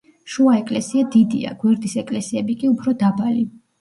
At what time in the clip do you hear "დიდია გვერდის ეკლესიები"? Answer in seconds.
1.15-2.57